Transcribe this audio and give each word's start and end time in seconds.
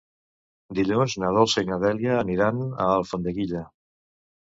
Dilluns 0.79 1.17
na 1.25 1.29
Dolça 1.37 1.65
i 1.67 1.71
na 1.73 1.79
Dèlia 1.85 2.19
aniran 2.25 2.67
a 2.67 2.91
Alfondeguilla. 2.99 3.67